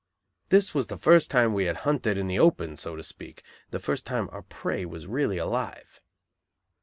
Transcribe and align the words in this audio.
This 0.49 0.73
was 0.73 0.87
the 0.87 0.97
first 0.97 1.29
time 1.29 1.53
we 1.53 1.65
had 1.65 1.75
hunted 1.85 2.17
in 2.17 2.25
the 2.25 2.39
open, 2.39 2.75
so 2.75 2.95
to 2.95 3.03
speak; 3.03 3.43
the 3.69 3.77
first 3.77 4.03
time 4.03 4.29
our 4.31 4.41
prey 4.41 4.83
was 4.83 5.05
really 5.05 5.37
alive. 5.37 6.01